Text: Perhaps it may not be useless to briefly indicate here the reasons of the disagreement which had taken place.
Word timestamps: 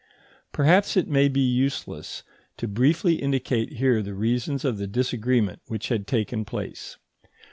Perhaps 0.51 0.97
it 0.97 1.07
may 1.07 1.25
not 1.27 1.33
be 1.33 1.41
useless 1.41 2.23
to 2.57 2.67
briefly 2.67 3.21
indicate 3.21 3.73
here 3.73 4.01
the 4.01 4.15
reasons 4.15 4.65
of 4.65 4.79
the 4.79 4.87
disagreement 4.87 5.61
which 5.67 5.89
had 5.89 6.07
taken 6.07 6.43
place. 6.43 6.97